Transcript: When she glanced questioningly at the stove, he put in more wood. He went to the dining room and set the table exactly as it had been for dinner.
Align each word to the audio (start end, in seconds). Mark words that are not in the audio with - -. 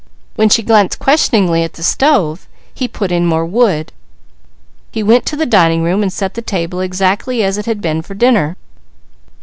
When 0.35 0.49
she 0.49 0.63
glanced 0.63 0.97
questioningly 0.97 1.63
at 1.63 1.73
the 1.73 1.83
stove, 1.83 2.47
he 2.73 2.87
put 2.87 3.11
in 3.11 3.23
more 3.27 3.45
wood. 3.45 3.91
He 4.91 5.03
went 5.03 5.27
to 5.27 5.35
the 5.35 5.45
dining 5.45 5.83
room 5.83 6.01
and 6.01 6.11
set 6.11 6.33
the 6.33 6.41
table 6.41 6.79
exactly 6.79 7.43
as 7.43 7.59
it 7.59 7.67
had 7.67 7.81
been 7.81 8.01
for 8.01 8.15
dinner. 8.15 8.55